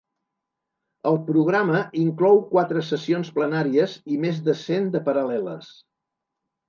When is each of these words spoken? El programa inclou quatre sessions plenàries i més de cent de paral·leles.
El 1.09 1.17
programa 1.27 1.81
inclou 2.03 2.41
quatre 2.53 2.83
sessions 2.89 3.31
plenàries 3.37 3.93
i 4.17 4.21
més 4.25 4.41
de 4.49 4.57
cent 4.63 4.93
de 4.97 5.03
paral·leles. 5.11 5.71